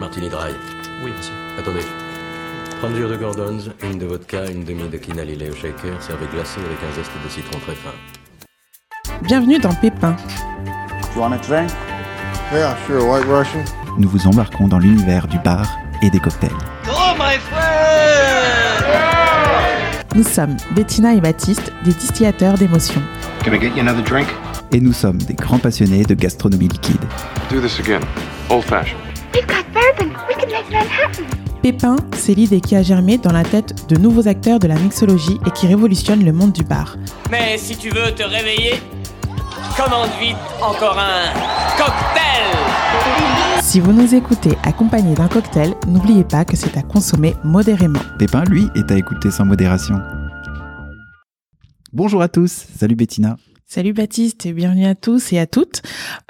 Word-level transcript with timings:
Martini 0.00 0.28
Dry. 0.28 0.50
Oui, 1.04 1.12
monsieur. 1.16 1.32
Attendez. 1.56 1.86
30 2.80 2.92
de 2.92 3.16
Gordons, 3.16 3.58
une 3.84 3.98
de 3.98 4.06
vodka, 4.06 4.50
une 4.50 4.64
demi 4.64 4.88
de 4.88 4.96
quinalilé 4.96 5.48
au 5.48 5.54
shaker, 5.54 6.02
servi 6.02 6.26
glacé 6.26 6.58
avec 6.58 6.78
un 6.82 6.92
zeste 6.96 7.12
de 7.24 7.30
citron 7.30 7.60
très 7.60 7.76
fin. 7.76 7.92
Bienvenue 9.22 9.60
dans 9.60 9.72
Pépin. 9.74 10.16
You 11.14 11.20
want 11.22 11.32
a 11.32 11.38
drink? 11.38 11.70
Yeah, 12.52 12.76
sure, 12.84 13.06
White 13.06 13.26
Russian. 13.28 13.64
nous 13.96 14.08
vous 14.08 14.26
embarquons 14.26 14.66
dans 14.66 14.80
l'univers 14.80 15.28
du 15.28 15.38
bar 15.38 15.78
et 16.02 16.10
des 16.10 16.18
cocktails. 16.18 16.50
Nous 20.16 20.24
sommes 20.24 20.56
Bettina 20.74 21.14
et 21.14 21.20
Baptiste, 21.20 21.72
des 21.84 21.92
distillateurs 21.92 22.58
d'émotions. 22.58 23.02
Can 23.44 23.52
I 23.52 23.60
get 23.60 23.68
you 23.68 23.80
another 23.80 24.02
drink? 24.02 24.26
Et 24.72 24.80
nous 24.80 24.92
sommes 24.92 25.18
des 25.18 25.34
grands 25.34 25.60
passionnés 25.60 26.02
de 26.02 26.14
gastronomie 26.14 26.68
liquide. 26.68 27.04
Do 27.50 27.60
this 27.60 27.80
again. 27.80 28.00
Old 28.48 28.64
fashioned. 28.64 29.02
We've 29.34 29.44
got 29.44 29.64
bourbon. 29.74 30.14
We 30.28 30.36
can 30.36 30.48
make 30.52 30.70
Manhattan. 30.70 31.24
Pépin, 31.64 31.96
c'est 32.16 32.34
l'idée 32.34 32.60
qui 32.60 32.76
a 32.76 32.82
germé 32.84 33.18
dans 33.18 33.32
la 33.32 33.42
tête 33.42 33.88
de 33.88 33.96
nouveaux 33.96 34.28
acteurs 34.28 34.60
de 34.60 34.68
la 34.68 34.76
mixologie 34.76 35.36
et 35.44 35.50
qui 35.50 35.66
révolutionne 35.66 36.24
le 36.24 36.32
monde 36.32 36.52
du 36.52 36.62
bar. 36.62 36.96
Mais 37.28 37.58
si 37.58 37.76
tu 37.76 37.88
veux 37.88 38.14
te 38.14 38.22
réveiller, 38.22 38.74
commande 39.76 40.10
vite 40.20 40.36
encore 40.62 40.96
un 40.96 41.32
cocktail 41.76 42.56
Si 43.62 43.80
vous 43.80 43.92
nous 43.92 44.14
écoutez 44.14 44.56
accompagné 44.62 45.16
d'un 45.16 45.26
cocktail, 45.26 45.74
n'oubliez 45.88 46.22
pas 46.22 46.44
que 46.44 46.56
c'est 46.56 46.76
à 46.76 46.82
consommer 46.82 47.34
modérément. 47.42 47.98
Pépin, 48.16 48.44
lui, 48.44 48.68
est 48.76 48.92
à 48.92 48.96
écouter 48.96 49.32
sans 49.32 49.44
modération. 49.44 50.00
Bonjour 51.92 52.22
à 52.22 52.28
tous, 52.28 52.66
salut 52.78 52.94
Bettina. 52.94 53.36
Salut 53.72 53.92
Baptiste 53.92 54.46
et 54.46 54.52
bienvenue 54.52 54.86
à 54.86 54.96
tous 54.96 55.32
et 55.32 55.38
à 55.38 55.46
toutes. 55.46 55.82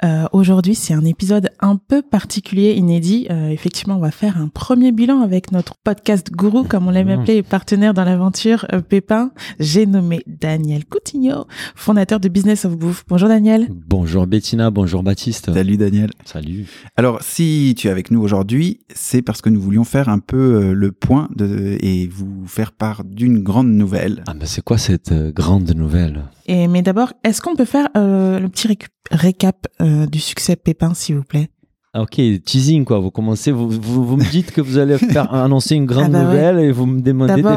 Euh, 0.05 0.27
Aujourd'hui, 0.31 0.75
c'est 0.75 0.93
un 0.93 1.03
épisode 1.03 1.49
un 1.59 1.75
peu 1.75 2.03
particulier, 2.03 2.73
inédit. 2.73 3.25
Euh, 3.31 3.49
effectivement, 3.49 3.95
on 3.95 3.99
va 3.99 4.11
faire 4.11 4.37
un 4.37 4.47
premier 4.47 4.91
bilan 4.91 5.21
avec 5.21 5.51
notre 5.51 5.73
podcast 5.83 6.29
gourou, 6.31 6.63
comme 6.63 6.87
on 6.87 6.91
l'aime 6.91 7.09
appeler, 7.09 7.37
et 7.37 7.41
partenaire 7.41 7.95
dans 7.95 8.03
l'aventure 8.03 8.67
euh, 8.71 8.81
Pépin. 8.81 9.31
J'ai 9.59 9.87
nommé 9.87 10.21
Daniel 10.27 10.85
Coutinho, 10.85 11.47
fondateur 11.73 12.19
de 12.19 12.29
Business 12.29 12.63
of 12.65 12.77
Bouffe. 12.77 13.05
Bonjour 13.07 13.27
Daniel. 13.27 13.69
Bonjour 13.71 14.27
Bettina, 14.27 14.69
bonjour 14.69 15.01
Baptiste. 15.01 15.51
Salut 15.51 15.77
Daniel. 15.77 16.11
Salut. 16.25 16.67
Alors, 16.95 17.23
si 17.23 17.73
tu 17.75 17.87
es 17.87 17.89
avec 17.89 18.11
nous 18.11 18.21
aujourd'hui, 18.21 18.81
c'est 18.93 19.23
parce 19.23 19.41
que 19.41 19.49
nous 19.49 19.61
voulions 19.61 19.83
faire 19.83 20.09
un 20.09 20.19
peu 20.19 20.37
euh, 20.37 20.73
le 20.73 20.91
point 20.91 21.27
de, 21.35 21.75
et 21.81 22.05
vous 22.05 22.45
faire 22.45 22.71
part 22.71 23.03
d'une 23.03 23.41
grande 23.41 23.71
nouvelle. 23.71 24.23
Ah, 24.27 24.35
mais 24.35 24.45
c'est 24.45 24.63
quoi 24.63 24.77
cette 24.77 25.11
euh, 25.11 25.31
grande 25.31 25.71
nouvelle? 25.71 26.21
Et 26.45 26.67
mais 26.67 26.81
d'abord, 26.81 27.13
est-ce 27.23 27.41
qu'on 27.41 27.55
peut 27.55 27.65
faire 27.65 27.89
euh, 27.95 28.39
le 28.39 28.49
petit 28.49 28.67
récap 29.11 29.67
euh, 29.81 30.05
du 30.07 30.19
succès 30.19 30.55
Pépin, 30.55 30.93
s'il 30.93 31.15
vous 31.15 31.23
plaît? 31.23 31.49
Ok, 31.97 32.21
teasing 32.45 32.85
quoi. 32.85 32.99
Vous 32.99 33.11
commencez, 33.11 33.51
vous, 33.51 33.67
vous, 33.69 34.05
vous 34.05 34.15
me 34.15 34.23
dites 34.31 34.51
que 34.53 34.61
vous 34.61 34.77
allez 34.77 34.97
faire 34.97 35.33
annoncer 35.33 35.75
une 35.75 35.85
grande 35.85 36.05
Ah 36.05 36.09
bah 36.09 36.19
ouais. 36.19 36.25
nouvelle 36.25 36.59
et 36.59 36.71
vous 36.71 36.85
me 36.85 37.01
demandez 37.01 37.41
des 37.41 37.49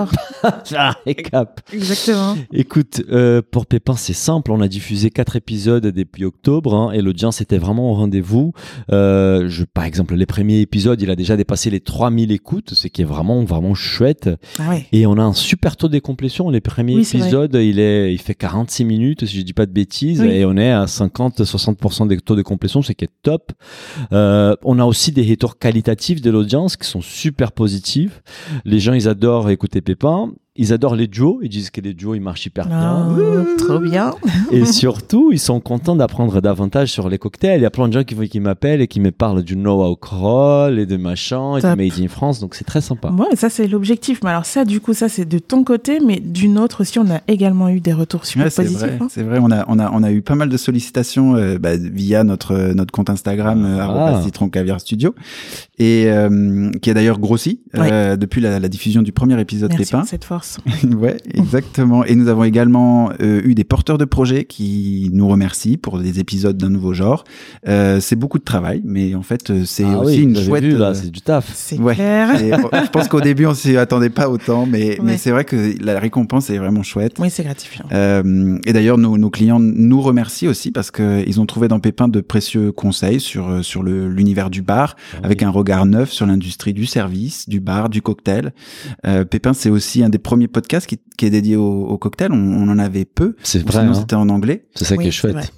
Ah, 0.76 0.96
récap. 1.06 1.60
exactement. 1.72 2.34
Écoute, 2.52 3.00
euh, 3.12 3.42
pour 3.48 3.66
Pépin, 3.66 3.94
c'est 3.94 4.12
simple. 4.12 4.50
On 4.50 4.60
a 4.60 4.66
diffusé 4.66 5.10
quatre 5.10 5.36
épisodes 5.36 5.86
depuis 5.86 6.24
octobre 6.24 6.74
hein, 6.74 6.90
et 6.90 7.00
l'audience 7.00 7.40
était 7.42 7.58
vraiment 7.58 7.92
au 7.92 7.94
rendez-vous. 7.94 8.52
Euh, 8.90 9.48
je, 9.48 9.62
par 9.62 9.84
exemple, 9.84 10.16
les 10.16 10.26
premiers 10.26 10.58
épisodes, 10.58 11.00
il 11.00 11.10
a 11.12 11.16
déjà 11.16 11.36
dépassé 11.36 11.70
les 11.70 11.78
3000 11.78 12.32
écoutes, 12.32 12.74
ce 12.74 12.88
qui 12.88 13.02
est 13.02 13.06
vraiment, 13.06 13.44
vraiment 13.44 13.74
chouette. 13.74 14.28
Ah 14.58 14.68
ouais. 14.70 14.86
Et 14.90 15.06
on 15.06 15.16
a 15.16 15.22
un 15.22 15.32
super 15.32 15.76
taux 15.76 15.86
de 15.86 15.92
décomplétion. 15.92 16.50
Les 16.50 16.60
premiers 16.60 16.96
Oui, 16.96 17.02
épisodes, 17.02 17.54
il, 17.54 17.78
est, 17.78 18.12
il 18.12 18.18
fait 18.18 18.34
46 18.34 18.84
minutes, 18.84 19.26
si 19.26 19.38
je 19.38 19.42
dis 19.42 19.52
pas 19.52 19.66
de 19.66 19.72
bêtises, 19.72 20.22
Oui. 20.22 20.28
et 20.32 20.44
on 20.44 20.56
est 20.56 20.72
à 20.72 20.86
50-60% 20.86 22.08
des 22.08 22.16
taux 22.18 22.34
de 22.34 22.42
complétion, 22.42 22.82
ce 22.82 22.90
qui 22.90 23.04
est 23.04 23.10
top. 23.22 23.52
Euh, 24.12 24.23
on 24.62 24.78
a 24.78 24.84
aussi 24.84 25.12
des 25.12 25.28
retours 25.28 25.58
qualitatifs 25.58 26.20
de 26.20 26.30
l'audience 26.30 26.76
qui 26.76 26.88
sont 26.88 27.00
super 27.00 27.52
positifs. 27.52 28.22
Les 28.64 28.80
gens, 28.80 28.92
ils 28.92 29.08
adorent 29.08 29.50
écouter 29.50 29.80
Pépin. 29.80 30.32
Ils 30.56 30.72
adorent 30.72 30.94
les 30.94 31.08
duos. 31.08 31.40
Ils 31.42 31.48
disent 31.48 31.70
que 31.70 31.80
les 31.80 31.94
duos, 31.94 32.14
ils 32.14 32.20
marchent 32.20 32.46
hyper 32.46 32.66
bien. 32.68 33.08
Oh, 33.18 33.44
trop 33.58 33.80
bien. 33.80 34.14
Et 34.52 34.64
surtout, 34.64 35.30
ils 35.32 35.38
sont 35.40 35.58
contents 35.58 35.96
d'apprendre 35.96 36.40
davantage 36.40 36.92
sur 36.92 37.08
les 37.08 37.18
cocktails. 37.18 37.58
Il 37.58 37.62
y 37.62 37.66
a 37.66 37.70
plein 37.70 37.88
de 37.88 37.92
gens 37.92 38.04
qui, 38.04 38.14
qui 38.28 38.38
m'appellent 38.38 38.80
et 38.80 38.86
qui 38.86 39.00
me 39.00 39.10
parlent 39.10 39.42
du 39.42 39.56
no 39.56 39.82
alcohol 39.82 40.78
et 40.78 40.86
de 40.86 40.96
machin 40.96 41.56
et 41.56 41.60
Top. 41.60 41.76
du 41.76 41.84
made 41.84 41.98
in 42.00 42.06
France. 42.08 42.38
Donc, 42.38 42.54
c'est 42.54 42.64
très 42.64 42.80
sympa. 42.80 43.10
Ouais, 43.10 43.34
ça 43.34 43.50
c'est 43.50 43.66
l'objectif. 43.66 44.20
Mais 44.22 44.30
alors 44.30 44.46
ça, 44.46 44.64
du 44.64 44.80
coup, 44.80 44.94
ça 44.94 45.08
c'est 45.08 45.24
de 45.24 45.38
ton 45.40 45.64
côté, 45.64 45.98
mais 45.98 46.20
d'une 46.20 46.58
autre 46.58 46.82
aussi, 46.82 47.00
on 47.00 47.10
a 47.10 47.20
également 47.26 47.68
eu 47.68 47.80
des 47.80 47.92
retours 47.92 48.24
super 48.24 48.44
Ouais, 48.44 48.50
c'est 48.50 48.62
positifs. 48.62 48.86
vrai, 48.86 48.98
hein. 49.00 49.08
c'est 49.10 49.22
vrai. 49.24 49.38
On 49.42 49.50
a, 49.50 49.64
on 49.68 49.78
a, 49.80 49.90
on 49.92 50.02
a 50.04 50.12
eu 50.12 50.22
pas 50.22 50.36
mal 50.36 50.48
de 50.48 50.56
sollicitations 50.56 51.34
euh, 51.34 51.58
bah, 51.58 51.76
via 51.76 52.22
notre 52.22 52.72
notre 52.74 52.92
compte 52.92 53.10
Instagram 53.10 53.64
euh, 53.64 53.78
Ah. 53.80 54.20
Citron 54.24 54.48
Caviar 54.48 54.80
Studio 54.80 55.14
et 55.78 56.04
euh, 56.06 56.70
qui 56.80 56.90
a 56.90 56.94
d'ailleurs 56.94 57.18
grossi 57.18 57.60
euh, 57.76 58.16
depuis 58.16 58.40
la, 58.40 58.60
la 58.60 58.68
diffusion 58.68 59.02
du 59.02 59.10
premier 59.12 59.40
épisode 59.40 59.70
Merci 59.70 59.84
Pépin. 59.86 59.98
pour 60.00 60.08
cette 60.08 60.24
force. 60.24 60.43
ouais, 60.96 61.16
exactement. 61.32 62.04
Et 62.04 62.14
nous 62.14 62.28
avons 62.28 62.44
également 62.44 63.10
euh, 63.20 63.40
eu 63.44 63.54
des 63.54 63.64
porteurs 63.64 63.98
de 63.98 64.04
projets 64.04 64.44
qui 64.44 65.10
nous 65.12 65.28
remercient 65.28 65.76
pour 65.76 65.98
des 65.98 66.20
épisodes 66.20 66.56
d'un 66.56 66.70
nouveau 66.70 66.92
genre. 66.94 67.24
Euh, 67.68 68.00
c'est 68.00 68.16
beaucoup 68.16 68.38
de 68.38 68.44
travail, 68.44 68.80
mais 68.84 69.14
en 69.14 69.22
fait, 69.22 69.50
euh, 69.50 69.64
c'est 69.64 69.84
Ah 69.84 69.98
aussi 70.00 70.16
oui, 70.18 70.22
une 70.24 70.36
chouette. 70.36 70.64
vu, 70.64 70.76
là, 70.76 70.94
c'est 70.94 71.10
du 71.10 71.20
taf. 71.20 71.50
C'est 71.54 71.78
Ouais. 71.78 71.94
clair. 71.94 72.40
et, 72.42 72.50
je 72.84 72.90
pense 72.90 73.08
qu'au 73.08 73.20
début, 73.20 73.46
on 73.46 73.54
s'y 73.54 73.76
attendait 73.76 74.10
pas 74.10 74.28
autant, 74.28 74.66
mais, 74.66 74.98
c'est 75.16 75.30
vrai 75.30 75.44
que 75.44 75.74
la 75.82 75.98
récompense 75.98 76.50
est 76.50 76.58
vraiment 76.58 76.82
chouette. 76.82 77.14
Oui, 77.18 77.30
c'est 77.30 77.44
gratifiant. 77.44 77.84
Euh, 77.92 78.58
et 78.66 78.72
d'ailleurs, 78.72 78.98
nos, 78.98 79.16
nos 79.18 79.30
clients 79.30 79.60
nous 79.60 80.00
remercient 80.00 80.48
aussi 80.48 80.70
parce 80.70 80.90
qu'ils 80.90 81.40
ont 81.40 81.46
trouvé 81.46 81.68
dans 81.68 81.80
Pépin 81.80 82.08
de 82.08 82.20
précieux 82.20 82.72
conseils 82.72 83.20
sur, 83.20 83.64
sur 83.64 83.82
le- 83.82 84.08
l'univers 84.08 84.50
du 84.50 84.62
bar, 84.62 84.96
avec 85.22 85.42
un 85.42 85.50
regard 85.50 85.86
neuf 85.86 86.10
sur 86.10 86.26
l'industrie 86.26 86.72
du 86.72 86.86
service, 86.86 87.48
du 87.48 87.60
bar, 87.60 87.88
du 87.88 88.02
cocktail. 88.02 88.52
Euh, 89.06 89.24
Pépin, 89.24 89.52
c'est 89.52 89.70
aussi 89.70 90.02
un 90.02 90.08
des 90.08 90.18
premiers 90.18 90.33
podcasts 90.48 90.86
qui, 90.86 90.98
qui 91.16 91.26
est 91.26 91.30
dédié 91.30 91.56
au, 91.56 91.86
au 91.86 91.98
cocktail. 91.98 92.32
On, 92.32 92.36
on 92.36 92.68
en 92.68 92.78
avait 92.78 93.04
peu. 93.04 93.36
C'est 93.42 93.62
vrai, 93.66 93.80
Sinon, 93.80 93.90
hein. 93.92 93.94
c'était 93.94 94.14
en 94.16 94.28
anglais. 94.28 94.66
c'est 94.74 94.84
ça 94.84 94.94
Oui, 94.96 95.04
qui 95.04 95.08
est 95.08 95.12
chouette. 95.12 95.52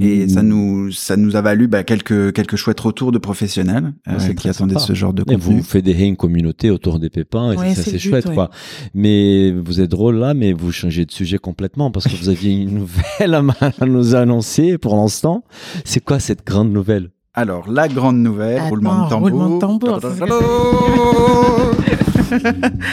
Et 0.00 0.26
ça 0.26 0.42
nous, 0.42 0.90
ça 0.90 1.18
nous 1.18 1.36
a 1.36 1.42
valu 1.42 1.68
bah, 1.68 1.84
quelques, 1.84 2.32
quelques 2.32 2.56
chouettes 2.56 2.80
retours 2.80 3.12
de 3.12 3.18
professionnels 3.18 3.92
euh, 4.08 4.16
qui 4.18 4.34
très 4.34 4.48
attendaient 4.48 4.72
sympa. 4.74 4.86
ce 4.86 4.94
genre 4.94 5.12
de 5.12 5.22
Et 5.30 5.36
vous 5.36 5.50
contenu. 5.50 5.62
fédérez 5.62 6.06
une 6.06 6.16
communauté 6.16 6.70
autour 6.70 6.98
des 6.98 7.10
pépins 7.10 7.52
et 7.52 7.56
Ouais, 7.58 7.74
ça 7.74 7.82
c'est 7.82 7.98
chouette 7.98 8.24
ouais. 8.24 8.34
quoi. 8.34 8.50
Mais 8.94 9.52
vous 9.52 9.82
êtes 9.82 9.90
drôle 9.90 10.16
là, 10.16 10.32
mais 10.32 10.54
vous 10.54 10.72
changez 10.72 11.04
de 11.04 11.10
sujet 11.12 11.36
complètement 11.36 11.90
parce 11.90 12.08
que 12.08 12.16
vous 12.16 12.30
aviez 12.30 12.52
une 12.54 12.74
nouvelle 12.78 13.34
à 13.34 13.86
nous 13.86 14.14
annoncer 14.14 14.78
pour 14.78 14.96
l'instant. 14.96 15.44
C'est 15.84 16.02
quoi 16.02 16.20
cette 16.20 16.46
grande 16.46 16.72
nouvelle? 16.72 17.10
Alors, 17.34 17.70
la 17.70 17.86
grande 17.88 18.18
nouvelle, 18.18 18.58
Attends, 18.58 18.68
roulement 18.70 19.04
de 19.04 19.10
tambour. 19.10 19.30
roulement 19.30 19.54
de 19.56 19.60
tambour, 19.60 19.98
c'est 20.02 20.18
ce 20.18 20.24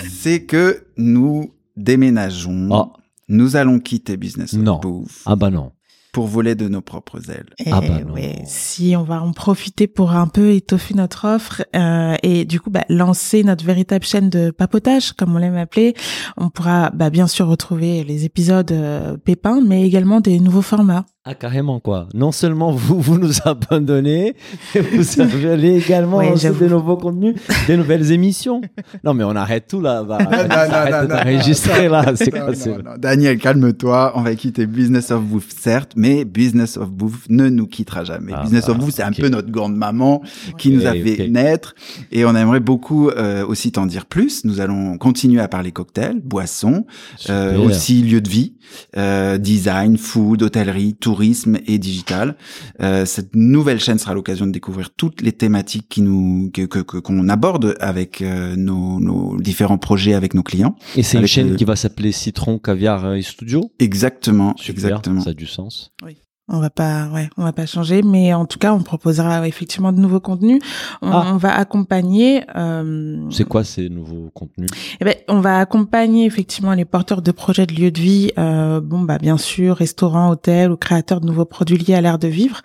C'est 0.10 0.44
que 0.46 0.86
nous 0.98 1.54
déménageons. 1.76 2.70
Ah. 2.72 2.94
Nous 3.30 3.56
allons 3.56 3.80
quitter 3.80 4.16
Business 4.18 4.54
of 4.54 4.60
Non. 4.60 4.80
Bouffe 4.80 5.24
Ah 5.26 5.36
bah 5.36 5.50
non. 5.50 5.72
pour 6.14 6.28
voler 6.28 6.56
de 6.56 6.68
nos 6.68 6.82
propres 6.82 7.30
ailes. 7.30 7.50
Et 7.60 7.70
Ah 7.72 7.82
bah 7.82 8.00
non. 8.08 8.14
ouais, 8.14 8.42
si 8.46 8.96
on 8.98 9.04
va 9.04 9.22
en 9.22 9.34
profiter 9.34 9.86
pour 9.88 10.12
un 10.14 10.28
peu 10.28 10.52
étoffer 10.54 10.94
notre 10.96 11.26
offre 11.28 11.64
euh, 11.76 12.16
et 12.24 12.46
du 12.46 12.60
coup 12.60 12.70
bah, 12.72 12.86
lancer 12.90 13.44
notre 13.44 13.66
véritable 13.66 14.06
chaîne 14.06 14.30
de 14.30 14.50
papotage, 14.52 15.12
comme 15.14 15.36
on 15.36 15.40
l'aime 15.40 15.58
appeler, 15.58 15.94
on 16.38 16.50
pourra 16.50 16.90
bah, 16.92 17.10
bien 17.10 17.28
sûr 17.28 17.48
retrouver 17.48 18.04
les 18.04 18.24
épisodes 18.26 18.72
euh, 18.72 19.18
pépins, 19.18 19.62
mais 19.66 19.84
également 19.86 20.22
des 20.22 20.40
nouveaux 20.40 20.62
formats. 20.64 21.06
Ah 21.30 21.34
carrément 21.34 21.82
quoi. 21.82 22.08
Non 22.14 22.32
seulement 22.32 22.72
vous 22.72 23.02
vous 23.02 23.18
nous 23.18 23.34
abandonnez, 23.44 24.34
mais 24.74 24.82
vous 24.82 25.46
allez 25.46 25.76
également 25.76 26.20
Ouais, 26.20 26.30
lancer 26.30 26.52
des 26.52 26.70
nouveaux 26.70 26.96
contenus, 26.96 27.36
des 27.68 27.76
nouvelles 27.76 28.14
émissions. 28.14 28.62
Non 29.04 29.14
mais 29.14 29.26
on 29.26 29.36
arrête 29.36 29.68
tout 29.68 29.82
là. 29.82 30.04
Bah, 30.08 30.20
non, 30.24 30.30
non, 30.30 30.38
arrête 30.50 30.94
non, 30.94 31.02
de 31.02 31.08
non, 31.08 31.18
t'enregistrer 31.18 31.90
là. 31.90 32.06
C'est 32.16 32.32
quoi 32.32 32.56
c'est-. 32.56 32.78
Daniel, 32.98 33.38
calme-toi. 33.40 34.14
On 34.16 34.22
va 34.22 34.36
quitter 34.36 34.66
Business 34.68 35.12
of 35.12 35.22
Bouffe, 35.24 35.50
certes, 35.50 35.94
mais 35.98 36.24
Business 36.24 36.78
of 36.78 36.92
Bouffe 36.92 37.26
ne 37.30 37.50
nous 37.50 37.68
quittera 37.68 38.06
jamais. 38.06 38.32
Ah 38.34 38.44
Business 38.44 38.68
bah, 38.68 38.72
of 38.72 38.78
Bouffe, 38.78 38.94
c'est 38.94 39.04
ok. 39.04 39.10
un 39.10 39.22
peu 39.22 39.28
notre 39.28 39.50
grande 39.50 39.76
maman 39.76 40.22
qui 40.58 40.72
nous 40.72 40.86
a 40.86 40.94
fait 40.94 41.28
naître. 41.28 41.76
Et 42.14 42.24
on 42.24 42.36
aimerait 42.36 42.62
beaucoup 42.62 43.10
euh, 43.10 43.46
aussi 43.46 43.74
t'en 43.74 43.86
dire 43.86 44.06
plus. 44.06 44.46
Nous 44.46 44.62
allons 44.62 44.98
continuer 44.98 45.42
à 45.42 45.50
parler 45.50 45.74
cocktails, 45.74 46.22
boissons, 46.24 46.86
euh, 47.30 47.58
aussi 47.58 48.02
lieu 48.02 48.22
de 48.22 48.30
vie, 48.30 48.54
euh, 48.96 49.38
design, 49.38 49.98
food, 49.98 50.42
hôtellerie, 50.44 50.94
tourisme 50.94 51.17
et 51.24 51.78
digital. 51.80 52.36
Euh, 52.82 53.06
cette 53.06 53.36
nouvelle 53.36 53.80
chaîne 53.80 53.98
sera 54.00 54.14
l'occasion 54.14 54.46
de 54.48 54.52
découvrir 54.52 54.90
toutes 54.96 55.22
les 55.22 55.32
thématiques 55.32 55.88
qui 55.90 56.02
nous 56.02 56.50
que 56.54 56.66
qu'on 56.82 57.30
aborde 57.30 57.76
avec 57.80 58.22
euh, 58.22 58.56
nos, 58.56 59.00
nos 59.00 59.40
différents 59.40 59.78
projets 59.78 60.14
avec 60.14 60.34
nos 60.34 60.44
clients. 60.44 60.76
Et 60.96 61.04
c'est 61.04 61.18
une 61.20 61.28
chaîne 61.28 61.50
le- 61.52 61.56
qui 61.56 61.66
va 61.66 61.76
s'appeler 61.76 62.12
Citron 62.12 62.60
Caviar 62.60 63.14
et 63.16 63.22
Studio? 63.22 63.72
Exactement, 63.80 64.54
Super, 64.58 64.72
exactement. 64.74 65.22
ça 65.22 65.32
a 65.32 65.34
du 65.34 65.48
sens. 65.48 65.92
On 66.50 66.60
va 66.60 66.70
pas, 66.70 67.08
ouais, 67.14 67.30
on 67.38 67.44
va 67.44 67.52
pas 67.52 67.66
changer, 67.66 68.02
mais 68.04 68.34
en 68.34 68.46
tout 68.46 68.58
cas, 68.58 68.74
on 68.74 68.82
proposera 68.82 69.46
effectivement 69.48 69.92
de 69.92 70.00
nouveaux 70.00 70.22
contenus. 70.22 70.62
On, 71.02 71.12
Ah. 71.12 71.26
on 71.34 71.36
va 71.38 71.54
accompagner. 71.54 72.44
Euh, 72.56 73.18
C'est 73.32 73.44
quoi 73.44 73.66
ces 73.66 73.90
nouveaux 73.90 74.30
contenus? 74.34 74.70
Eh 75.02 75.04
ben, 75.06 75.16
on 75.28 75.42
va 75.42 75.60
accompagner 75.60 76.26
effectivement 76.26 76.72
les 76.74 76.86
porteurs 76.86 77.22
de 77.22 77.32
projets 77.32 77.66
de 77.66 77.74
lieux 77.74 77.92
de 77.92 78.00
vie. 78.00 78.32
Euh, 78.40 78.80
bon, 78.80 79.02
bah 79.02 79.18
bien 79.18 79.38
sûr, 79.38 79.76
restaurants, 79.76 80.30
hôtels 80.32 80.72
ou 80.72 80.78
créateurs 80.78 81.20
de 81.20 81.26
nouveaux 81.26 81.44
produits 81.44 81.78
liés 81.78 81.96
à 81.96 82.02
l'art 82.02 82.18
de 82.18 82.30
vivre. 82.30 82.62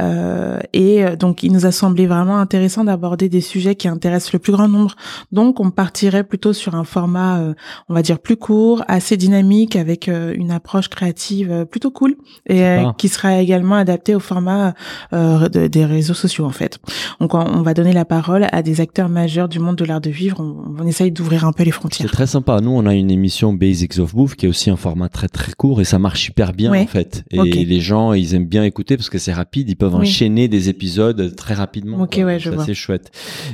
Euh, 0.00 0.58
et 0.72 1.04
euh, 1.04 1.16
donc, 1.16 1.42
il 1.42 1.52
nous 1.52 1.66
a 1.66 1.70
semblé 1.72 2.06
vraiment 2.06 2.38
intéressant 2.38 2.84
d'aborder 2.84 3.28
des 3.28 3.42
sujets 3.42 3.74
qui 3.74 3.88
intéressent 3.88 4.32
le 4.32 4.38
plus 4.38 4.52
grand 4.52 4.68
nombre. 4.68 4.94
Donc, 5.32 5.60
on 5.60 5.70
partirait 5.70 6.24
plutôt 6.24 6.54
sur 6.54 6.74
un 6.76 6.84
format, 6.84 7.40
euh, 7.40 7.54
on 7.90 7.94
va 7.94 8.00
dire 8.00 8.20
plus 8.20 8.36
court, 8.36 8.84
assez 8.88 9.18
dynamique, 9.18 9.76
avec 9.76 10.08
euh, 10.08 10.32
une 10.34 10.50
approche 10.50 10.88
créative 10.88 11.66
plutôt 11.70 11.90
cool 11.90 12.16
et 12.46 12.60
Sympa. 12.60 12.94
Sera 13.18 13.40
également 13.40 13.74
adapté 13.76 14.14
au 14.14 14.20
format 14.20 14.74
euh, 15.12 15.48
de- 15.48 15.66
des 15.66 15.84
réseaux 15.84 16.14
sociaux 16.14 16.44
en 16.46 16.50
fait. 16.50 16.78
Donc, 17.20 17.34
on, 17.34 17.40
on 17.40 17.62
va 17.62 17.74
donner 17.74 17.92
la 17.92 18.04
parole 18.04 18.46
à 18.52 18.62
des 18.62 18.80
acteurs 18.80 19.08
majeurs 19.08 19.48
du 19.48 19.58
monde 19.58 19.76
de 19.76 19.84
l'art 19.84 20.00
de 20.00 20.10
vivre. 20.10 20.38
On, 20.40 20.82
on 20.82 20.86
essaye 20.86 21.10
d'ouvrir 21.12 21.44
un 21.44 21.52
peu 21.52 21.62
les 21.64 21.70
C'est 21.70 21.76
frontières. 21.76 22.10
très 22.10 22.26
sympa. 22.26 22.60
Nous, 22.60 22.70
on 22.70 22.86
a 22.86 22.94
une 22.94 23.10
émission 23.10 23.52
Basics 23.52 23.98
of 23.98 24.14
Bouffe 24.14 24.34
qui 24.36 24.46
est 24.46 24.48
aussi 24.48 24.70
un 24.70 24.76
format 24.76 25.08
très 25.08 25.28
très 25.28 25.52
court 25.52 25.80
et 25.80 25.84
ça 25.84 25.98
marche 25.98 26.20
super 26.22 26.52
bien 26.52 26.70
Ouais. 26.70 26.82
en 26.82 26.86
fait. 26.86 27.24
Et 27.30 27.64
les 27.64 27.80
gens, 27.80 28.12
ils 28.12 28.34
aiment 28.34 28.46
bien 28.46 28.64
écouter 28.64 28.96
parce 28.96 29.10
que 29.10 29.18
c'est 29.18 29.32
rapide. 29.32 29.68
Ils 29.70 29.76
peuvent 29.76 29.94
Oui. 29.94 30.02
enchaîner 30.02 30.48
des 30.48 30.68
épisodes 30.68 31.34
très 31.36 31.54
rapidement. 31.54 32.00
Ok, 32.02 32.14
quoi. 32.16 32.24
ouais, 32.24 32.38
je 32.38 32.48
C'est 32.50 32.54
vois. 32.54 32.62
assez 32.64 32.74
chouette. 32.74 33.10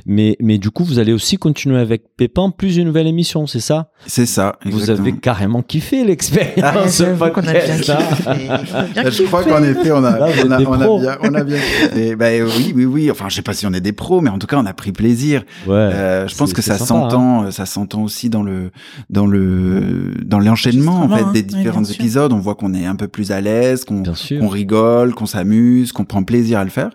Mais 0.06 0.37
mais 0.40 0.58
du 0.58 0.70
coup, 0.70 0.84
vous 0.84 0.99
allez 0.99 1.12
aussi 1.12 1.37
continuer 1.37 1.78
avec 1.78 2.02
Pépin 2.17 2.50
plus 2.50 2.76
une 2.76 2.84
nouvelle 2.87 3.06
émission, 3.06 3.46
c'est 3.46 3.60
ça? 3.60 3.90
C'est 4.06 4.26
ça. 4.26 4.56
Vous 4.67 4.90
avez 4.90 5.12
carrément 5.12 5.62
kiffé 5.62 6.00
Ah, 6.02 6.05
l'expérience. 6.06 6.90
ce 6.90 7.05
j'avoue 7.05 7.31
qu'on 7.31 7.40
a 7.46 7.52
bien 7.52 7.62
hein. 7.62 7.76
kiffé. 7.78 9.10
Je 9.10 9.22
crois. 9.25 9.43
Qu'en 9.54 9.62
effet, 9.64 9.92
on 9.92 10.04
a, 10.04 10.18
Là, 10.18 10.28
on 10.44 10.50
a, 10.50 10.60
on 10.60 10.72
a 10.80 10.98
bien, 10.98 11.18
on 11.22 11.34
a 11.34 11.44
bien. 11.44 11.58
Et 11.96 12.16
bah, 12.16 12.26
oui, 12.58 12.72
oui, 12.74 12.84
oui. 12.84 13.10
Enfin, 13.10 13.26
je 13.28 13.36
sais 13.36 13.42
pas 13.42 13.54
si 13.54 13.66
on 13.66 13.72
est 13.72 13.80
des 13.80 13.92
pros, 13.92 14.20
mais 14.20 14.30
en 14.30 14.38
tout 14.38 14.46
cas, 14.46 14.58
on 14.58 14.66
a 14.66 14.72
pris 14.72 14.92
plaisir. 14.92 15.42
Ouais. 15.66 15.74
Euh, 15.74 16.28
je 16.28 16.36
pense 16.36 16.52
que 16.52 16.62
ça 16.62 16.74
hein. 16.74 16.78
s'entend, 16.78 17.50
ça 17.50 17.66
s'entend 17.66 18.02
aussi 18.02 18.30
dans 18.30 18.42
le, 18.42 18.70
dans 19.10 19.26
le, 19.26 20.12
dans 20.24 20.38
l'enchaînement 20.38 21.02
en 21.02 21.08
fait 21.08 21.24
des 21.32 21.40
hein. 21.40 21.58
Différents 21.58 21.84
épisodes. 21.84 22.32
On 22.32 22.38
voit 22.38 22.54
qu'on 22.54 22.74
est 22.74 22.86
un 22.86 22.96
peu 22.96 23.08
plus 23.08 23.30
à 23.30 23.40
l'aise, 23.40 23.84
qu'on, 23.84 24.02
qu'on 24.02 24.48
rigole, 24.48 25.14
qu'on 25.14 25.26
s'amuse, 25.26 25.92
qu'on 25.92 26.04
prend 26.04 26.22
plaisir 26.22 26.58
à 26.58 26.64
le 26.64 26.70
faire. 26.70 26.90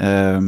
Euh, 0.00 0.38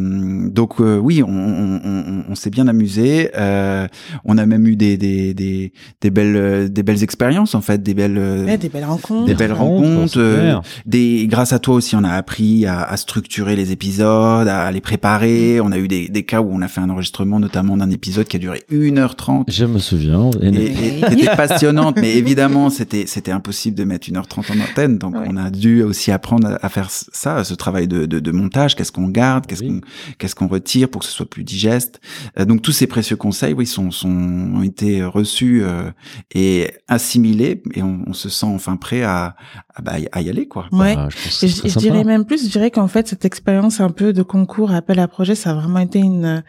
donc 0.49 0.81
euh, 0.81 0.99
oui, 0.99 1.23
on, 1.23 1.29
on, 1.29 1.81
on, 1.85 2.25
on 2.29 2.35
s'est 2.35 2.51
bien 2.51 2.69
amusé. 2.69 3.31
Euh, 3.37 3.87
on 4.25 4.39
a 4.39 4.47
même 4.47 4.67
eu 4.67 4.77
des, 4.77 4.97
des, 4.97 5.35
des, 5.35 5.73
des 6.01 6.11
belles, 6.11 6.37
euh, 6.37 6.69
des 6.69 6.83
belles 6.83 7.03
expériences 7.03 7.55
en 7.55 7.61
fait, 7.61 7.83
des 7.83 7.95
belles, 7.95 8.19
euh, 8.19 8.45
Ouais, 8.45 8.59
des 8.59 8.69
belles 8.69 8.85
rencontres. 8.85 9.25
des 9.27 9.35
belles 9.35 9.53
rencontres, 9.53 10.19
euh, 10.19 10.57
des, 10.87 11.27
grâce 11.29 11.53
à 11.53 11.54
toi 11.59 11.75
aussi, 11.77 11.97
on 11.97 12.05
a 12.05 12.11
appris 12.13 12.67
à, 12.67 12.83
à 12.83 12.97
structurer 12.97 13.57
les 13.57 13.73
épisodes, 13.73 14.49
à 14.49 14.71
les 14.71 14.81
préparer. 14.81 15.61
On 15.61 15.73
a 15.73 15.79
eu 15.79 15.89
des, 15.89 16.09
des 16.09 16.23
cas 16.25 16.41
où 16.41 16.49
on 16.53 16.63
a 16.63 16.69
fait 16.69 16.81
un 16.81 16.91
enregistrement, 16.91 17.39
notamment 17.41 17.77
d'un 17.77 17.91
épisode 17.91 18.27
qui 18.27 18.37
a 18.37 18.39
duré 18.41 18.63
1h30. 18.71 19.45
Je 19.49 19.65
me 19.65 19.79
souviens. 19.79 20.31
Et- 20.41 20.49
Et, 20.49 20.99
et 20.99 21.01
c'était 21.09 21.37
passionnante, 21.37 21.97
mais 22.01 22.15
évidemment, 22.17 22.71
c'était 22.71 23.07
c'était 23.07 23.33
impossible 23.33 23.77
de 23.77 23.85
mettre 23.85 24.09
1h30 24.11 24.53
en 24.53 24.61
antenne. 24.61 24.99
Donc, 24.99 25.15
Ouais. 25.15 25.27
on 25.31 25.37
a 25.37 25.51
dû 25.51 25.83
aussi 25.83 26.11
apprendre 26.11 26.49
à, 26.49 26.67
à 26.67 26.69
faire 26.69 26.89
ça, 26.91 27.45
ce 27.45 27.55
travail 27.55 27.87
de, 27.89 28.07
de, 28.07 28.19
de 28.21 28.31
montage. 28.33 28.75
Qu'est-ce 28.75 28.91
qu'on 28.93 29.09
garde, 29.09 29.47
qu'est-ce 29.47 29.63
Oui. 29.63 29.81
qu'on 29.81 30.15
qu'est-ce 30.19 30.35
qu'on 30.35 30.49
retire 30.49 30.89
pour 30.89 31.01
que 31.03 31.07
ce 31.07 31.13
soit 31.13 31.29
plus 31.29 31.45
digeste? 31.45 32.01
Euh, 32.39 32.45
donc, 32.45 32.63
tous 32.63 32.73
ces 32.73 32.87
précieux 32.87 33.17
conseils, 33.17 33.53
oui, 33.55 33.67
sont, 33.67 33.91
sont 33.91 34.09
ont 34.11 34.63
été 34.63 35.05
reçus 35.05 35.63
euh, 35.63 35.91
et 36.35 36.71
assimilés, 36.89 37.63
et 37.75 37.83
on, 37.83 38.01
on 38.07 38.13
se 38.13 38.29
sent 38.29 38.47
enfin 38.47 38.77
prêt 38.77 39.03
à 39.03 39.37
à, 39.77 39.83
bah, 39.83 39.93
à 40.13 40.21
y 40.23 40.29
aller, 40.31 40.47
quoi. 40.47 40.67
Ouais. 40.73 40.95
Ah, 40.97 41.09
je 41.11 41.17
pense 41.17 41.41
que 41.41 41.44
Et 41.45 41.49
je, 41.49 41.79
dirais 41.79 42.05
même 42.05 42.25
plus, 42.25 42.45
je 42.45 42.51
dirais 42.51 42.71
qu'en 42.71 42.89
fait 42.89 43.09
cette 43.09 43.25
expérience 43.25 43.81
un 43.81 43.91
peu 43.91 44.13
de 44.13 44.23
concours 44.23 44.73
appel 44.73 44.99
à 44.99 45.09
projet, 45.09 45.35
ça 45.35 45.51
a 45.51 45.55
vraiment 45.55 45.81
été 45.81 45.99
une 45.99 46.43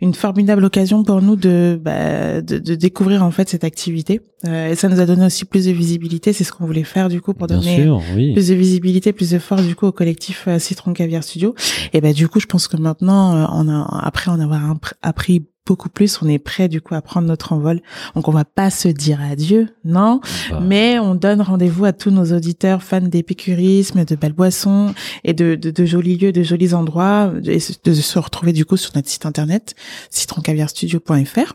une 0.00 0.14
formidable 0.14 0.64
occasion 0.64 1.02
pour 1.02 1.22
nous 1.22 1.36
de 1.36 1.80
bah, 1.82 2.40
de, 2.40 2.58
de 2.58 2.74
découvrir 2.74 3.22
en 3.22 3.30
fait 3.30 3.48
cette 3.48 3.64
activité. 3.64 4.20
Euh, 4.46 4.70
et 4.70 4.74
ça 4.74 4.88
nous 4.88 5.00
a 5.00 5.06
donné 5.06 5.24
aussi 5.24 5.44
plus 5.44 5.66
de 5.66 5.72
visibilité. 5.72 6.32
C'est 6.32 6.44
ce 6.44 6.52
qu'on 6.52 6.66
voulait 6.66 6.84
faire 6.84 7.08
du 7.08 7.20
coup 7.20 7.32
pour 7.32 7.46
Bien 7.46 7.58
donner 7.58 7.82
sûr, 7.82 8.02
oui. 8.16 8.32
plus 8.32 8.48
de 8.48 8.54
visibilité, 8.54 9.12
plus 9.12 9.30
de 9.30 9.38
force 9.38 9.62
du 9.62 9.76
coup 9.76 9.86
au 9.86 9.92
collectif 9.92 10.44
euh, 10.48 10.58
Citron 10.58 10.92
Caviar 10.92 11.22
Studio. 11.22 11.54
Et 11.92 12.00
ben 12.00 12.12
du 12.12 12.28
coup, 12.28 12.40
je 12.40 12.46
pense 12.46 12.66
que 12.66 12.76
maintenant, 12.76 13.36
euh, 13.36 13.46
on 13.52 13.68
a 13.68 14.00
après 14.04 14.30
en 14.30 14.40
avoir 14.40 14.74
appris 15.02 15.46
beaucoup 15.66 15.88
plus, 15.88 16.20
on 16.22 16.28
est 16.28 16.38
prêt 16.38 16.68
du 16.68 16.80
coup 16.80 16.94
à 16.94 17.02
prendre 17.02 17.28
notre 17.28 17.52
envol. 17.52 17.80
Donc 18.14 18.28
on 18.28 18.32
va 18.32 18.44
pas 18.44 18.70
se 18.70 18.88
dire 18.88 19.20
adieu, 19.20 19.68
non, 19.84 20.20
Bah, 20.50 20.60
mais 20.60 20.98
on 20.98 21.14
donne 21.14 21.40
rendez-vous 21.40 21.84
à 21.84 21.92
tous 21.92 22.10
nos 22.10 22.32
auditeurs 22.32 22.82
fans 22.82 23.00
d'épicurisme, 23.00 24.04
de 24.04 24.16
belles 24.16 24.32
boissons 24.32 24.94
et 25.24 25.32
de, 25.32 25.54
de, 25.54 25.70
de 25.70 25.84
jolis 25.84 26.16
lieux, 26.16 26.32
de 26.32 26.42
jolis 26.42 26.74
endroits, 26.74 27.32
et 27.44 27.58
de 27.84 27.94
se 27.94 28.18
retrouver 28.18 28.52
du 28.52 28.64
coup 28.64 28.76
sur 28.76 28.92
notre 28.94 29.08
site 29.08 29.26
internet 29.26 29.74
citroncaviarstudio.fr 30.10 31.52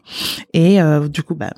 et 0.54 0.82
euh, 0.82 1.08
du 1.08 1.24
coup 1.24 1.36
bah, 1.36 1.52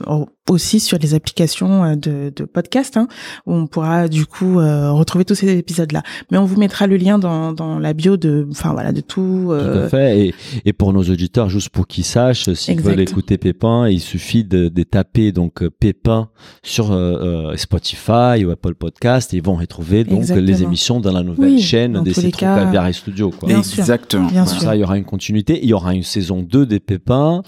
aussi 0.50 0.80
sur 0.80 0.98
les 0.98 1.14
applications 1.14 1.84
euh, 1.84 1.96
de, 1.96 2.34
de 2.36 2.44
podcast 2.46 2.98
hein, 2.98 3.08
où 3.46 3.54
on 3.54 3.68
pourra 3.68 4.08
du 4.08 4.26
coup 4.26 4.60
euh, 4.60 4.92
retrouver 4.92 5.24
tous 5.26 5.36
ces 5.36 5.48
épisodes 5.58 5.92
là. 5.92 6.04
Mais 6.32 6.38
on 6.38 6.46
vous 6.46 6.58
mettra 6.58 6.88
le 6.88 6.98
lien 6.98 7.20
dans, 7.20 7.54
dans 7.54 7.80
la 7.80 7.94
bio 7.94 8.18
de, 8.18 8.48
enfin 8.52 8.74
voilà, 8.74 8.92
de 8.92 9.02
tout. 9.02 9.46
Tout 9.46 9.52
euh, 9.52 9.86
à 9.86 9.90
fait. 9.90 10.20
Et, 10.20 10.34
et 10.66 10.74
pour 10.74 10.92
nos 10.94 11.04
auditeurs, 11.04 11.50
juste 11.50 11.70
pour 11.70 11.88
qu'ils 11.88 12.04
sachent, 12.04 12.52
s'ils 12.54 12.82
veulent 12.82 13.00
écouter 13.00 13.38
Pépin, 13.38 13.88
il 13.88 14.00
suffit 14.00 14.44
de, 14.44 14.68
de 14.70 14.84
taper 14.84 15.32
donc 15.32 15.66
Pépin 15.80 16.30
sur 16.64 16.92
euh, 16.92 17.56
Spotify 17.56 18.44
ou 18.46 18.52
Apple 18.52 18.76
Podcast 18.76 19.34
et 19.34 19.38
ils 19.38 19.44
vont 19.44 19.56
retrouver 19.56 20.04
donc 20.04 20.20
Exactement. 20.20 20.48
les 20.48 20.64
émissions 20.64 21.00
dans 21.00 21.12
la 21.12 21.24
nouvelle 21.24 21.52
Oui, 21.54 21.62
chaîne 21.62 22.02
des 22.04 22.12
tous 22.12 22.22
les 22.22 22.28
Citron 22.28 22.40
cas. 22.40 22.56
Caviar 22.66 22.88
et 22.88 22.94
Studio. 22.94 23.30
Quoi. 23.30 23.48
Bien 23.48 23.64
sûr. 23.64 23.80
Exactement. 23.80 24.28
Bien 24.28 24.46
Comme 24.46 24.54
sûr. 24.54 24.62
ça, 24.64 24.76
il 24.76 24.80
y 24.80 24.84
aura 24.84 24.98
une 24.98 25.06
continuité. 25.06 25.60
Il 25.62 25.70
y 25.70 25.74
aura 25.74 25.94
une 25.94 26.04
saison 26.04 26.42
2 26.42 26.66
des 26.66 26.80
Pépins. 26.80 27.44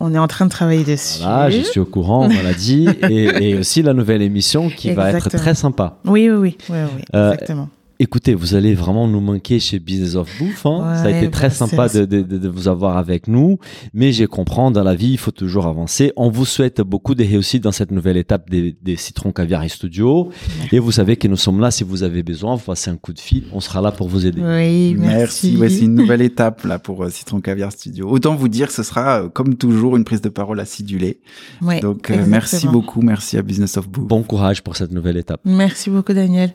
On 0.00 0.14
est 0.14 0.18
en 0.18 0.28
train 0.28 0.44
de 0.46 0.50
travailler 0.50 0.84
dessus. 0.84 1.22
Voilà, 1.22 1.50
je 1.50 1.62
suis 1.62 1.80
au 1.80 1.84
courant, 1.84 2.28
l'a 2.44 2.54
dit. 2.54 2.88
Et, 3.10 3.50
et 3.50 3.56
aussi 3.58 3.82
la 3.82 3.92
nouvelle 3.92 4.22
émission 4.22 4.68
qui 4.70 4.92
va 4.92 5.10
être 5.10 5.28
très 5.30 5.54
sympa. 5.54 5.96
Oui, 6.04 6.30
oui, 6.30 6.36
oui, 6.38 6.56
oui, 6.70 6.76
oui, 6.96 7.02
Euh, 7.14 7.32
exactement. 7.32 7.68
Écoutez, 8.04 8.34
vous 8.34 8.54
allez 8.54 8.74
vraiment 8.74 9.08
nous 9.08 9.20
manquer 9.20 9.58
chez 9.58 9.78
Business 9.78 10.14
of 10.14 10.28
Bouffe. 10.38 10.66
Hein. 10.66 10.94
Ça 10.96 11.04
a 11.04 11.10
été 11.10 11.30
très 11.30 11.48
bah, 11.48 11.54
sympa 11.54 11.88
de, 11.88 12.04
de, 12.04 12.20
de- 12.20 12.36
de 12.36 12.48
vous 12.48 12.68
avoir 12.68 12.98
avec 12.98 13.28
nous. 13.28 13.58
Mais 13.94 14.12
j'ai 14.12 14.26
comprends, 14.26 14.70
dans 14.70 14.84
la 14.84 14.94
vie, 14.94 15.12
il 15.12 15.16
faut 15.18 15.30
toujours 15.30 15.66
avancer. 15.66 16.12
On 16.16 16.28
vous 16.28 16.44
souhaite 16.44 16.82
beaucoup 16.82 17.14
de 17.14 17.24
réussite 17.24 17.62
dans 17.64 17.72
cette 17.72 17.90
nouvelle 17.90 18.18
étape 18.18 18.50
des, 18.50 18.76
des 18.82 18.96
Citrons 18.96 19.32
Caviar 19.32 19.62
et 19.64 19.70
Studio. 19.70 20.28
Et 20.70 20.78
vous 20.78 20.92
savez 20.92 21.16
que 21.16 21.26
nous 21.28 21.36
sommes 21.38 21.60
là 21.60 21.70
si 21.70 21.82
vous 21.82 22.02
avez 22.02 22.22
besoin. 22.22 22.56
Vous 22.56 22.64
passez 22.64 22.90
un 22.90 22.96
coup 22.96 23.14
de 23.14 23.20
fil. 23.20 23.44
On 23.52 23.60
sera 23.60 23.80
là 23.80 23.90
pour 23.90 24.06
vous 24.08 24.26
aider. 24.26 24.42
Oui, 24.42 24.94
merci. 24.98 25.52
Merci. 25.54 25.56
Ouais, 25.56 25.68
c'est 25.70 25.84
une 25.86 25.94
nouvelle 25.94 26.20
étape 26.20 26.64
là 26.64 26.78
pour 26.78 27.04
euh, 27.04 27.08
Citron 27.10 27.40
Caviar 27.40 27.72
Studio. 27.72 28.06
Autant 28.10 28.34
vous 28.34 28.48
dire 28.48 28.66
que 28.66 28.74
ce 28.74 28.82
sera 28.82 29.22
euh, 29.22 29.28
comme 29.30 29.54
toujours 29.54 29.96
une 29.96 30.04
prise 30.04 30.20
de 30.20 30.28
parole 30.28 30.60
acidulée. 30.60 31.20
Ouais, 31.62 31.80
Donc 31.80 32.10
euh, 32.10 32.22
merci 32.26 32.66
beaucoup, 32.68 33.00
merci 33.00 33.38
à 33.38 33.42
Business 33.42 33.78
of 33.78 33.88
Boo. 33.88 34.02
Bon 34.04 34.22
courage 34.22 34.62
pour 34.62 34.76
cette 34.76 34.92
nouvelle 34.92 35.16
étape. 35.16 35.40
Merci 35.46 35.88
beaucoup, 35.88 36.12
Daniel. 36.12 36.52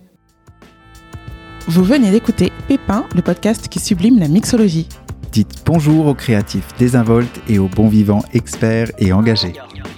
Vous 1.69 1.83
venez 1.83 2.09
d'écouter 2.09 2.51
Pépin, 2.67 3.05
le 3.13 3.21
podcast 3.21 3.67
qui 3.67 3.79
sublime 3.79 4.17
la 4.17 4.27
mixologie. 4.27 4.89
Dites 5.31 5.61
bonjour 5.67 6.07
aux 6.07 6.15
créatifs 6.15 6.65
désinvoltes 6.79 7.39
et 7.47 7.59
aux 7.59 7.67
bons 7.67 7.89
vivants 7.89 8.23
experts 8.33 8.89
et 8.97 9.13
engagés. 9.13 9.53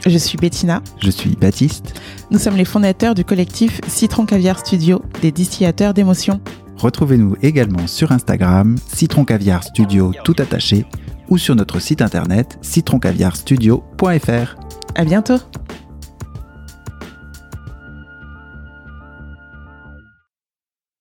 Je 0.06 0.18
suis 0.18 0.38
Bettina. 0.38 0.82
Je 1.02 1.10
suis 1.10 1.38
Baptiste. 1.38 1.98
Nous 2.30 2.40
sommes 2.40 2.58
les 2.58 2.66
fondateurs 2.66 3.16
du 3.16 3.24
collectif 3.24 3.80
Citron 3.88 4.26
Caviar 4.26 4.60
Studio, 4.60 5.02
des 5.22 5.32
distillateurs 5.32 5.94
d'émotions. 5.94 6.42
Retrouvez-nous 6.76 7.38
également 7.42 7.88
sur 7.88 8.12
Instagram, 8.12 8.76
Citron 8.94 9.24
Caviar 9.24 9.64
Studio 9.64 10.12
tout 10.26 10.36
attaché, 10.40 10.86
ou 11.30 11.38
sur 11.38 11.56
notre 11.56 11.80
site 11.80 12.02
internet 12.02 12.60
citroncaviarstudio.fr. 12.62 14.56
À 14.96 15.06
bientôt. 15.06 15.38